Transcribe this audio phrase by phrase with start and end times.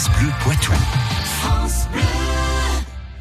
[0.00, 0.72] France Bleu Poitou.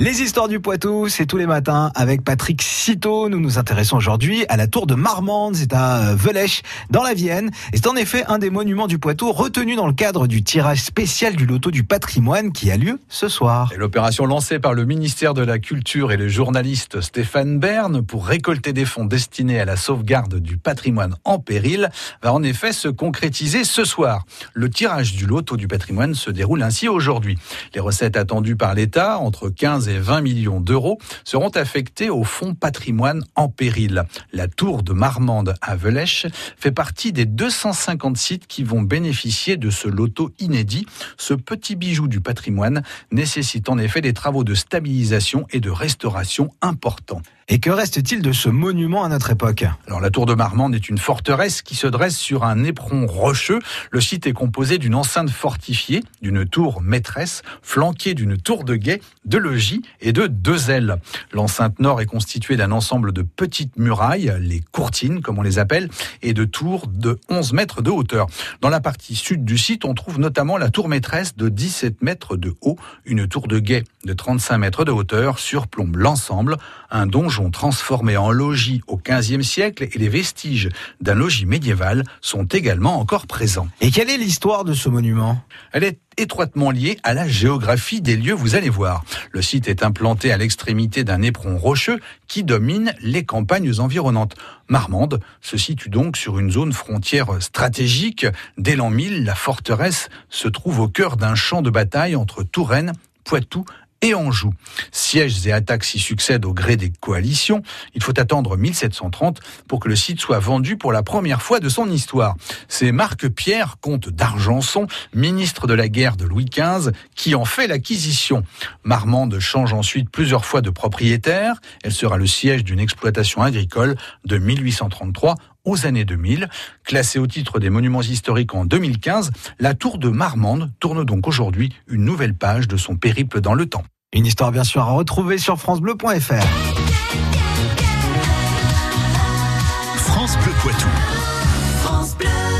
[0.00, 3.28] Les histoires du Poitou, c'est tous les matins avec Patrick Citeau.
[3.28, 7.14] Nous nous intéressons aujourd'hui à la tour de Marmande, c'est à euh, Velèche, dans la
[7.14, 7.52] Vienne.
[7.72, 11.36] C'est en effet un des monuments du Poitou retenu dans le cadre du tirage spécial
[11.36, 13.72] du loto du patrimoine qui a lieu ce soir.
[13.76, 18.72] L'opération lancée par le ministère de la Culture et le journaliste Stéphane Bern pour récolter
[18.72, 21.88] des fonds destinés à la sauvegarde du patrimoine en péril
[22.20, 24.24] va en effet se concrétiser ce soir.
[24.54, 27.38] Le tirage du loto du patrimoine se déroule ainsi aujourd'hui.
[27.76, 32.54] Les recettes attendues par l'État, entre 15 et 20 millions d'euros seront affectés au fonds
[32.54, 34.04] patrimoine en péril.
[34.32, 39.70] La tour de Marmande à Velèche fait partie des 250 sites qui vont bénéficier de
[39.70, 40.86] ce loto inédit.
[41.16, 46.50] Ce petit bijou du patrimoine nécessite en effet des travaux de stabilisation et de restauration
[46.60, 47.22] importants.
[47.48, 49.64] Et que reste-t-il de ce monument à notre époque?
[49.86, 53.58] Alors la tour de Marmande est une forteresse qui se dresse sur un éperon rocheux.
[53.90, 59.02] Le site est composé d'une enceinte fortifiée, d'une tour maîtresse, flanquée d'une tour de guet,
[59.26, 60.96] de logis et de deux ailes.
[61.32, 65.88] L'enceinte nord est constituée d'un ensemble de petites murailles, les courtines comme on les appelle,
[66.22, 68.26] et de tours de 11 mètres de hauteur.
[68.60, 72.36] Dans la partie sud du site, on trouve notamment la tour maîtresse de 17 mètres
[72.36, 76.56] de haut, une tour de guet de 35 mètres de hauteur surplombe l'ensemble,
[76.90, 80.68] un donjon transformé en logis au XVe siècle et les vestiges
[81.00, 83.68] d'un logis médiéval sont également encore présents.
[83.80, 85.40] Et quelle est l'histoire de ce monument?
[85.72, 89.04] Elle est étroitement liée à la géographie des lieux, vous allez voir.
[89.32, 94.34] Le site est implanté à l'extrémité d'un éperon rocheux qui domine les campagnes environnantes.
[94.68, 98.26] Marmande se situe donc sur une zone frontière stratégique.
[98.58, 102.92] Dès l'an 1000, la forteresse se trouve au cœur d'un champ de bataille entre Touraine,
[103.24, 103.64] Poitou
[104.04, 104.52] et Anjou.
[104.92, 107.62] Sièges et attaques s'y succèdent au gré des coalitions.
[107.94, 111.70] Il faut attendre 1730 pour que le site soit vendu pour la première fois de
[111.70, 112.36] son histoire.
[112.68, 117.66] C'est Marc Pierre, comte d'Argenson, ministre de la guerre de Louis XV, qui en fait
[117.66, 118.42] l'acquisition.
[118.82, 121.56] Marmande change ensuite plusieurs fois de propriétaire.
[121.82, 126.48] Elle sera le siège d'une exploitation agricole de 1833 aux années 2000.
[126.84, 131.72] Classée au titre des monuments historiques en 2015, la tour de Marmande tourne donc aujourd'hui
[131.88, 133.84] une nouvelle page de son périple dans le temps.
[134.14, 136.34] Une histoire bien sûr à retrouver sur francebleu.fr.